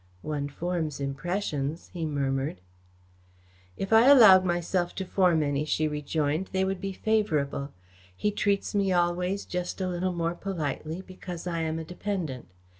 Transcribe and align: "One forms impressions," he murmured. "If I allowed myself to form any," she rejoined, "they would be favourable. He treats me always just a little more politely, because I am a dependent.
"One 0.23 0.49
forms 0.49 0.99
impressions," 0.99 1.91
he 1.93 2.07
murmured. 2.07 2.59
"If 3.77 3.93
I 3.93 4.07
allowed 4.07 4.43
myself 4.43 4.95
to 4.95 5.05
form 5.05 5.43
any," 5.43 5.63
she 5.63 5.87
rejoined, 5.87 6.49
"they 6.53 6.65
would 6.65 6.81
be 6.81 6.91
favourable. 6.91 7.71
He 8.15 8.31
treats 8.31 8.73
me 8.73 8.91
always 8.91 9.45
just 9.45 9.79
a 9.79 9.87
little 9.87 10.11
more 10.13 10.33
politely, 10.33 11.03
because 11.03 11.45
I 11.45 11.59
am 11.61 11.77
a 11.77 11.83
dependent. 11.85 12.47